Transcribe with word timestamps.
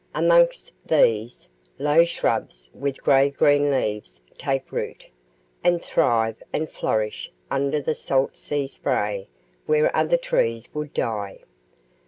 Amongst 0.15 0.71
these, 0.83 1.47
low 1.77 2.05
shrubs 2.05 2.71
with 2.73 3.03
grey 3.03 3.29
green 3.29 3.69
leaves 3.69 4.19
take 4.35 4.71
root, 4.71 5.05
and 5.63 5.79
thrive 5.79 6.41
and 6.51 6.67
flourish 6.67 7.31
under 7.51 7.79
the 7.79 7.93
salt 7.93 8.35
sea 8.35 8.65
spray 8.65 9.27
where 9.67 9.95
other 9.95 10.17
trees 10.17 10.73
would 10.73 10.91
die. 10.95 11.41